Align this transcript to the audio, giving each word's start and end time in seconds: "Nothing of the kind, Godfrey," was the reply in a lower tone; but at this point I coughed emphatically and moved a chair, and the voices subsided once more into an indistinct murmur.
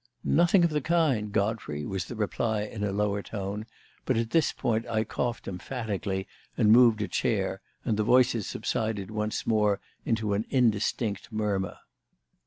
"Nothing 0.23 0.63
of 0.63 0.71
the 0.71 0.81
kind, 0.81 1.31
Godfrey," 1.31 1.85
was 1.85 2.05
the 2.05 2.15
reply 2.15 2.63
in 2.63 2.83
a 2.83 2.91
lower 2.91 3.21
tone; 3.21 3.67
but 4.03 4.17
at 4.17 4.31
this 4.31 4.51
point 4.51 4.87
I 4.87 5.03
coughed 5.03 5.47
emphatically 5.47 6.27
and 6.57 6.71
moved 6.71 7.03
a 7.03 7.07
chair, 7.07 7.61
and 7.85 7.97
the 7.97 8.03
voices 8.03 8.47
subsided 8.47 9.11
once 9.11 9.45
more 9.45 9.79
into 10.03 10.33
an 10.33 10.47
indistinct 10.49 11.31
murmur. 11.31 11.77